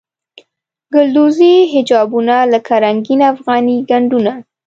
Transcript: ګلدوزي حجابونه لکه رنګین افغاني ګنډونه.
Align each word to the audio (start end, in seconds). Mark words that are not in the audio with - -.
ګلدوزي 0.93 1.53
حجابونه 1.73 2.35
لکه 2.53 2.73
رنګین 2.83 3.21
افغاني 3.33 3.77
ګنډونه. 3.89 4.33